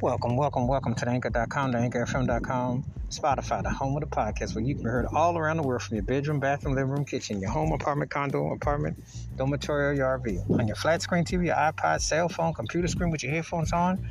Welcome, 0.00 0.36
welcome, 0.36 0.68
welcome 0.68 0.94
to 0.94 1.04
the 1.04 1.10
anchor.com, 1.10 1.72
the 1.72 1.78
anchorfm.com, 1.78 2.84
Spotify, 3.10 3.64
the 3.64 3.70
home 3.70 3.96
of 3.96 4.02
the 4.02 4.06
podcast, 4.06 4.54
where 4.54 4.62
you 4.62 4.76
can 4.76 4.84
be 4.84 4.88
heard 4.88 5.06
all 5.12 5.36
around 5.36 5.56
the 5.56 5.64
world 5.64 5.82
from 5.82 5.96
your 5.96 6.04
bedroom, 6.04 6.38
bathroom, 6.38 6.76
living 6.76 6.92
room, 6.92 7.04
kitchen, 7.04 7.40
your 7.40 7.50
home, 7.50 7.72
apartment, 7.72 8.08
condo, 8.08 8.52
apartment, 8.52 8.96
dormitory, 9.36 9.86
or 9.86 9.92
your 9.94 10.16
RV. 10.20 10.56
On 10.56 10.68
your 10.68 10.76
flat 10.76 11.02
screen 11.02 11.24
TV, 11.24 11.46
your 11.46 11.56
iPod, 11.56 12.00
cell 12.00 12.28
phone, 12.28 12.54
computer 12.54 12.86
screen 12.86 13.10
with 13.10 13.24
your 13.24 13.32
headphones 13.32 13.72
on. 13.72 14.08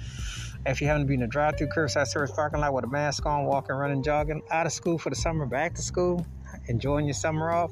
If 0.65 0.81
you 0.81 0.87
happen 0.87 1.03
to 1.03 1.07
be 1.07 1.13
in 1.13 1.21
a 1.21 1.27
drive 1.27 1.57
through 1.57 1.69
curbside 1.69 2.07
service 2.07 2.31
parking 2.31 2.59
lot 2.59 2.73
with 2.73 2.83
a 2.83 2.87
mask 2.87 3.25
on, 3.25 3.45
walking, 3.45 3.77
running, 3.77 4.03
jogging, 4.03 4.41
out 4.51 4.65
of 4.65 4.73
school 4.73 4.97
for 4.97 5.09
the 5.09 5.15
summer, 5.15 5.45
back 5.45 5.73
to 5.75 5.81
school, 5.81 6.27
enjoying 6.65 7.05
your 7.05 7.13
summer 7.13 7.49
off. 7.49 7.71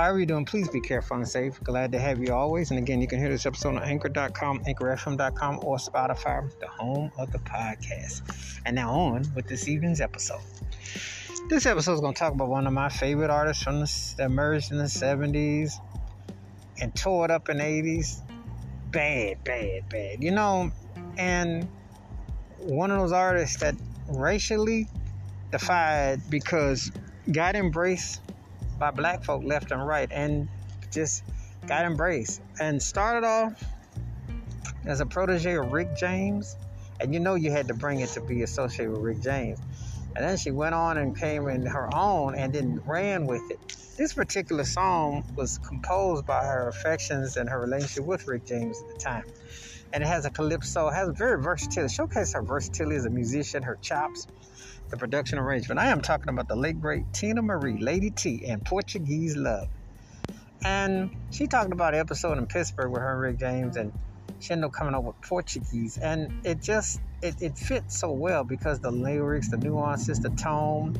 However 0.00 0.20
you're 0.20 0.24
doing, 0.24 0.46
please 0.46 0.66
be 0.70 0.80
careful 0.80 1.18
and 1.18 1.28
safe. 1.28 1.62
Glad 1.62 1.92
to 1.92 1.98
have 1.98 2.20
you 2.20 2.32
always. 2.32 2.70
And 2.70 2.78
again, 2.78 3.02
you 3.02 3.06
can 3.06 3.18
hear 3.18 3.28
this 3.28 3.44
episode 3.44 3.76
on 3.76 3.82
anchor.com, 3.82 4.60
anchorfm.com, 4.60 5.60
or 5.62 5.76
Spotify, 5.76 6.58
the 6.58 6.68
home 6.68 7.12
of 7.18 7.30
the 7.32 7.38
podcast. 7.40 8.22
And 8.64 8.76
now 8.76 8.94
on 8.94 9.30
with 9.34 9.46
this 9.46 9.68
evening's 9.68 10.00
episode. 10.00 10.40
This 11.50 11.66
episode 11.66 11.92
is 11.92 12.00
going 12.00 12.14
to 12.14 12.18
talk 12.18 12.32
about 12.32 12.48
one 12.48 12.66
of 12.66 12.72
my 12.72 12.88
favorite 12.88 13.28
artists 13.28 13.62
from 13.62 13.80
the, 13.80 14.14
that 14.16 14.24
emerged 14.24 14.72
in 14.72 14.78
the 14.78 14.84
70s 14.84 15.74
and 16.80 16.96
tore 16.96 17.26
it 17.26 17.30
up 17.30 17.50
in 17.50 17.58
the 17.58 17.64
80s. 17.64 18.22
Bad, 18.90 19.44
bad, 19.44 19.86
bad. 19.90 20.24
You 20.24 20.30
know, 20.30 20.72
and 21.18 21.68
one 22.56 22.90
of 22.90 22.98
those 22.98 23.12
artists 23.12 23.58
that 23.58 23.74
racially 24.08 24.88
defied 25.52 26.22
because 26.30 26.90
got 27.30 27.54
embraced 27.54 28.22
by 28.80 28.90
black 28.90 29.22
folk 29.22 29.44
left 29.44 29.70
and 29.70 29.86
right 29.86 30.10
and 30.10 30.48
just 30.90 31.22
got 31.66 31.84
embraced 31.84 32.40
and 32.58 32.82
started 32.82 33.24
off 33.24 33.62
as 34.86 35.00
a 35.00 35.06
protege 35.06 35.56
of 35.58 35.70
Rick 35.70 35.94
James. 35.96 36.56
And 36.98 37.14
you 37.14 37.20
know 37.20 37.34
you 37.34 37.50
had 37.50 37.68
to 37.68 37.74
bring 37.74 38.00
it 38.00 38.08
to 38.10 38.20
be 38.20 38.42
associated 38.42 38.92
with 38.92 39.02
Rick 39.02 39.20
James. 39.20 39.60
And 40.16 40.24
then 40.24 40.36
she 40.36 40.50
went 40.50 40.74
on 40.74 40.98
and 40.98 41.16
came 41.16 41.48
in 41.48 41.64
her 41.66 41.88
own 41.94 42.34
and 42.34 42.52
then 42.52 42.80
ran 42.84 43.26
with 43.26 43.48
it. 43.50 43.58
This 43.96 44.14
particular 44.14 44.64
song 44.64 45.24
was 45.36 45.58
composed 45.58 46.26
by 46.26 46.42
her 46.44 46.68
affections 46.68 47.36
and 47.36 47.48
her 47.48 47.60
relationship 47.60 48.04
with 48.04 48.26
Rick 48.26 48.46
James 48.46 48.80
at 48.80 48.94
the 48.94 48.98
time. 48.98 49.24
And 49.92 50.04
it 50.04 50.06
has 50.06 50.24
a 50.24 50.30
calypso, 50.30 50.88
it 50.88 50.94
has 50.94 51.08
a 51.08 51.12
very 51.12 51.42
versatile, 51.42 51.88
showcase 51.88 52.32
her 52.34 52.42
versatility 52.42 52.96
as 52.96 53.06
a 53.06 53.10
musician, 53.10 53.62
her 53.62 53.76
chops, 53.82 54.26
the 54.88 54.96
production 54.96 55.38
arrangement. 55.38 55.80
I 55.80 55.88
am 55.88 56.00
talking 56.00 56.28
about 56.28 56.48
the 56.48 56.56
late 56.56 56.80
great 56.80 57.10
Teena 57.12 57.42
Marie, 57.42 57.78
Lady 57.78 58.10
T, 58.10 58.44
and 58.46 58.64
Portuguese 58.64 59.36
Love. 59.36 59.68
And 60.64 61.16
she 61.30 61.46
talked 61.46 61.72
about 61.72 61.94
an 61.94 62.00
episode 62.00 62.38
in 62.38 62.46
Pittsburgh 62.46 62.90
with 62.90 63.00
her 63.00 63.12
and 63.12 63.20
Rick 63.20 63.38
James, 63.38 63.76
and 63.76 63.92
she 64.40 64.52
ended 64.52 64.66
up 64.66 64.72
coming 64.72 64.94
up 64.94 65.04
with 65.04 65.20
Portuguese, 65.22 65.98
and 65.98 66.46
it 66.46 66.62
just 66.62 67.00
it, 67.22 67.40
it 67.40 67.58
fits 67.58 67.98
so 67.98 68.12
well 68.12 68.44
because 68.44 68.80
the 68.80 68.90
lyrics, 68.90 69.48
the 69.50 69.56
nuances, 69.56 70.20
the 70.20 70.30
tone, 70.30 70.96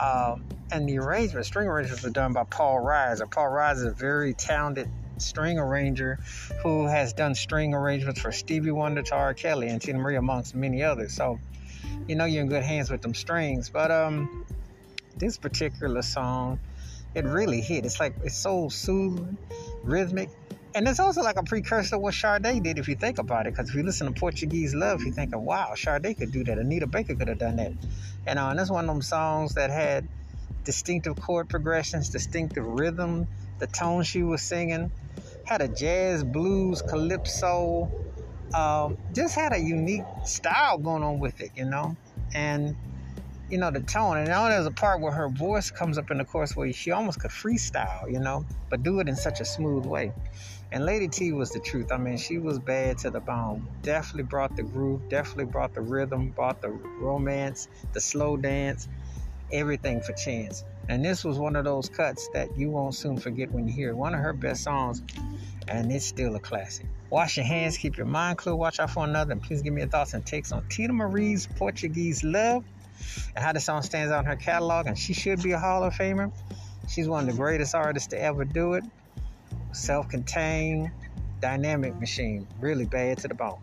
um, 0.00 0.44
and 0.70 0.88
the 0.88 0.98
arrangement, 0.98 1.46
string 1.46 1.68
arrangements 1.68 2.02
were 2.02 2.10
done 2.10 2.32
by 2.32 2.44
Paul 2.44 2.80
Riser. 2.80 3.26
Paul 3.26 3.48
Riser 3.48 3.86
is 3.86 3.92
a 3.92 3.94
very 3.94 4.34
talented 4.34 4.88
string 5.18 5.58
arranger 5.58 6.18
who 6.62 6.86
has 6.86 7.12
done 7.12 7.34
string 7.34 7.74
arrangements 7.74 8.20
for 8.20 8.32
Stevie 8.32 8.70
Wonder, 8.70 9.02
Tara 9.02 9.34
Kelly, 9.34 9.68
and 9.68 9.80
Teena 9.80 9.98
Marie, 9.98 10.16
amongst 10.16 10.54
many 10.54 10.82
others. 10.82 11.14
So 11.14 11.38
you 12.08 12.16
know 12.16 12.24
you're 12.24 12.42
in 12.42 12.48
good 12.48 12.62
hands 12.62 12.90
with 12.90 13.02
them 13.02 13.14
strings. 13.14 13.70
But 13.70 13.90
um, 13.90 14.44
this 15.16 15.38
particular 15.38 16.02
song, 16.02 16.60
it 17.14 17.24
really 17.24 17.60
hit. 17.60 17.84
It's 17.84 18.00
like 18.00 18.14
it's 18.24 18.36
so 18.36 18.68
soothing, 18.68 19.36
rhythmic, 19.82 20.30
and 20.74 20.88
it's 20.88 21.00
also 21.00 21.22
like 21.22 21.36
a 21.36 21.42
precursor 21.42 21.90
to 21.90 21.98
what 21.98 22.14
Sade 22.14 22.62
did 22.62 22.78
if 22.78 22.88
you 22.88 22.94
think 22.94 23.18
about 23.18 23.46
it. 23.46 23.54
Because 23.54 23.68
if 23.70 23.74
you 23.74 23.82
listen 23.82 24.12
to 24.12 24.18
Portuguese 24.18 24.74
Love, 24.74 25.02
you 25.02 25.12
think 25.12 25.34
of 25.34 25.42
wow, 25.42 25.74
Sade 25.74 26.16
could 26.16 26.32
do 26.32 26.44
that. 26.44 26.58
Anita 26.58 26.86
Baker 26.86 27.14
could 27.14 27.28
have 27.28 27.38
done 27.38 27.56
that. 27.56 27.72
You 28.26 28.34
know, 28.34 28.48
and 28.48 28.60
it's 28.60 28.70
one 28.70 28.84
of 28.84 28.94
them 28.94 29.02
songs 29.02 29.54
that 29.54 29.70
had 29.70 30.08
distinctive 30.64 31.18
chord 31.20 31.48
progressions, 31.48 32.08
distinctive 32.08 32.64
rhythm, 32.64 33.26
the 33.58 33.66
tone 33.66 34.02
she 34.02 34.22
was 34.22 34.42
singing, 34.42 34.90
had 35.44 35.60
a 35.60 35.68
jazz, 35.68 36.24
blues, 36.24 36.82
calypso 36.82 37.90
um, 38.54 38.98
just 39.12 39.34
had 39.34 39.52
a 39.52 39.58
unique 39.58 40.04
style 40.24 40.78
going 40.78 41.02
on 41.02 41.18
with 41.18 41.40
it, 41.40 41.52
you 41.54 41.64
know, 41.64 41.96
and 42.34 42.76
you 43.48 43.58
know 43.58 43.70
the 43.70 43.80
tone. 43.80 44.18
And 44.18 44.28
now 44.28 44.48
there's 44.48 44.66
a 44.66 44.70
part 44.70 45.00
where 45.00 45.12
her 45.12 45.28
voice 45.28 45.70
comes 45.70 45.98
up 45.98 46.10
in 46.10 46.18
the 46.18 46.24
chorus 46.24 46.56
where 46.56 46.72
she 46.72 46.90
almost 46.90 47.20
could 47.20 47.30
freestyle, 47.30 48.10
you 48.10 48.20
know, 48.20 48.44
but 48.70 48.82
do 48.82 49.00
it 49.00 49.08
in 49.08 49.16
such 49.16 49.40
a 49.40 49.44
smooth 49.44 49.86
way. 49.86 50.12
And 50.70 50.86
Lady 50.86 51.08
T 51.08 51.32
was 51.32 51.50
the 51.50 51.60
truth. 51.60 51.92
I 51.92 51.98
mean, 51.98 52.16
she 52.16 52.38
was 52.38 52.58
bad 52.58 52.96
to 52.98 53.10
the 53.10 53.20
bone. 53.20 53.68
Definitely 53.82 54.24
brought 54.24 54.56
the 54.56 54.62
groove, 54.62 55.06
definitely 55.10 55.44
brought 55.44 55.74
the 55.74 55.82
rhythm, 55.82 56.30
brought 56.30 56.62
the 56.62 56.70
romance, 56.70 57.68
the 57.92 58.00
slow 58.00 58.38
dance, 58.38 58.88
everything 59.52 60.00
for 60.00 60.12
Chance. 60.12 60.64
And 60.88 61.04
this 61.04 61.24
was 61.24 61.38
one 61.38 61.56
of 61.56 61.64
those 61.64 61.88
cuts 61.88 62.28
that 62.34 62.56
you 62.56 62.70
won't 62.70 62.94
soon 62.94 63.16
forget 63.16 63.50
when 63.52 63.66
you 63.66 63.72
hear 63.72 63.90
it. 63.90 63.96
One 63.96 64.14
of 64.14 64.20
her 64.20 64.32
best 64.32 64.64
songs, 64.64 65.02
and 65.68 65.92
it's 65.92 66.04
still 66.04 66.34
a 66.34 66.40
classic. 66.40 66.86
Wash 67.10 67.36
your 67.36 67.46
hands, 67.46 67.76
keep 67.78 67.96
your 67.96 68.06
mind 68.06 68.38
clear, 68.38 68.54
watch 68.54 68.80
out 68.80 68.90
for 68.90 69.04
another, 69.04 69.32
and 69.32 69.42
please 69.42 69.62
give 69.62 69.72
me 69.72 69.82
your 69.82 69.90
thoughts 69.90 70.14
and 70.14 70.24
takes 70.24 70.50
on 70.50 70.62
Teena 70.62 70.92
Marie's 70.92 71.46
Portuguese 71.46 72.24
Love 72.24 72.64
and 73.34 73.44
how 73.44 73.52
the 73.52 73.60
song 73.60 73.82
stands 73.82 74.12
out 74.12 74.20
in 74.20 74.26
her 74.26 74.36
catalog. 74.36 74.86
And 74.86 74.98
she 74.98 75.12
should 75.12 75.42
be 75.42 75.52
a 75.52 75.58
Hall 75.58 75.84
of 75.84 75.94
Famer. 75.94 76.32
She's 76.88 77.08
one 77.08 77.28
of 77.28 77.34
the 77.34 77.40
greatest 77.40 77.74
artists 77.74 78.08
to 78.08 78.20
ever 78.20 78.44
do 78.44 78.74
it. 78.74 78.84
Self 79.72 80.08
contained, 80.08 80.90
dynamic 81.40 81.98
machine. 81.98 82.46
Really 82.60 82.86
bad 82.86 83.18
to 83.18 83.28
the 83.28 83.34
bone. 83.34 83.60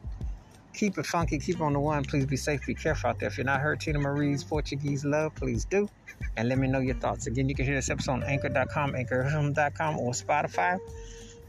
Keep 0.74 0.98
it 0.98 1.06
funky, 1.06 1.40
keep 1.40 1.62
on 1.62 1.74
the 1.74 1.80
one. 1.80 2.04
Please 2.04 2.26
be 2.26 2.38
safe, 2.38 2.66
be 2.66 2.76
careful 2.76 3.10
out 3.10 3.20
there. 3.20 3.28
If 3.28 3.38
you're 3.38 3.46
not 3.46 3.60
heard 3.60 3.80
Teena 3.80 4.00
Marie's 4.00 4.44
Portuguese 4.44 5.04
Love, 5.04 5.36
please 5.36 5.66
do. 5.66 5.90
And 6.38 6.48
let 6.48 6.58
me 6.58 6.68
know 6.68 6.80
your 6.80 6.96
thoughts. 6.96 7.28
Again, 7.28 7.50
you 7.50 7.56
can 7.56 7.66
hear 7.66 7.76
this 7.76 7.90
episode 7.90 8.12
on 8.12 8.24
anchor.com, 8.24 8.96
anchor.com, 8.96 9.98
or 9.98 10.12
Spotify. 10.14 10.80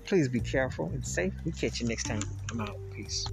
Please 0.04 0.28
be 0.28 0.40
careful 0.40 0.86
and 0.86 1.06
safe. 1.06 1.32
We 1.44 1.52
catch 1.52 1.80
you 1.80 1.88
next 1.88 2.04
time. 2.04 2.22
I'm 2.50 2.62
out. 2.62 2.78
Peace. 2.92 3.26